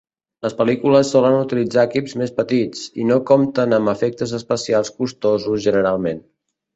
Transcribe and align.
Les 0.45 0.53
pel·lícules 0.59 1.09
solen 1.15 1.35
utilitzar 1.41 1.83
equips 1.89 2.15
més 2.21 2.33
petits, 2.39 2.81
i 3.03 3.05
no 3.09 3.17
compten 3.33 3.75
amb 3.79 3.91
efectes 3.93 4.33
especials 4.39 4.91
costosos 5.03 5.63
generalment. 5.67 6.25